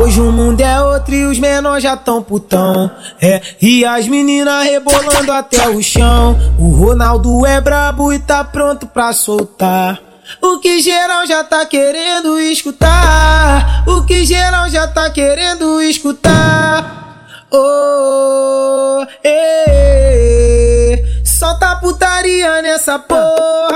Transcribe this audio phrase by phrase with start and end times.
[0.00, 2.88] Hoje o mundo é outro e os menores já tão putão.
[3.20, 6.38] É, e as meninas rebolando até o chão.
[6.56, 10.00] O Ronaldo é brabo e tá pronto pra soltar.
[10.40, 13.82] O que geral já tá querendo escutar.
[13.88, 17.26] O que geral já tá querendo escutar.
[17.50, 23.67] Oh, eh, solta putaria nessa porra.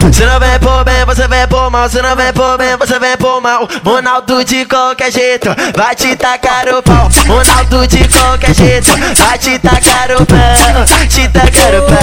[0.00, 2.98] Você não vem por bem, você vem por mal, você não vem por bem, você
[2.98, 3.66] vem por mal.
[3.84, 7.08] Ronaldo de qualquer jeito, vai te tacar o pau.
[7.26, 12.00] Ronaldo de qualquer jeito, vai te tacar o pau, te tacar o pau.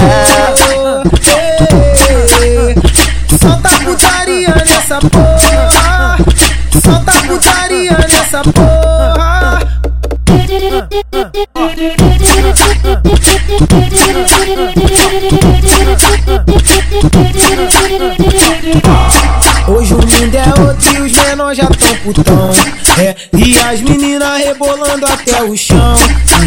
[3.40, 6.16] Solta putaria nessa porra.
[6.82, 9.68] Solta putaria nessa porra.
[19.68, 22.50] Hoje o mundo é outro e os menores já tão putão.
[22.98, 25.94] É, e as meninas rebolando até o chão.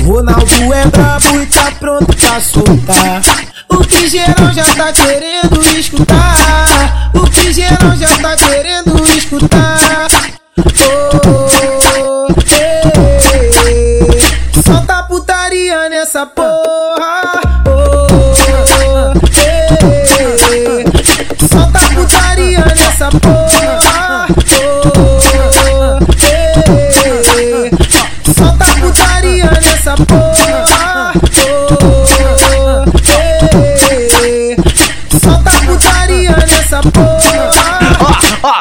[0.03, 3.21] O Ronaldo é brabo e tá pronto pra soltar.
[3.69, 7.11] O que geral já tá querendo escutar.
[7.13, 10.08] O que geral já tá querendo escutar.
[10.58, 12.27] Oh,
[12.59, 12.91] eh,
[14.65, 16.61] solta putaria nessa porra.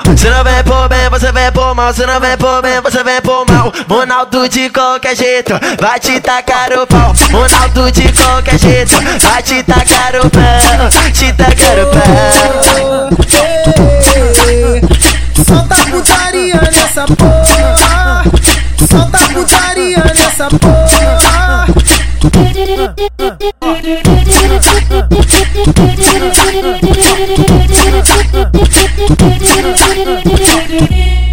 [0.06, 3.02] Você não vem por bem, você vem por mal, você não vem por bem, você
[3.04, 3.72] vem por mal.
[3.88, 7.12] Ronaldo de qualquer jeito, vai te tacar o pau.
[7.30, 13.10] Ronaldo de qualquer jeito, vai te tacar o pau, te tacar o pau.
[15.46, 18.24] Solta putaria nessa porra.
[18.88, 21.00] Solta putaria nessa porra.
[30.30, 31.29] Watch out.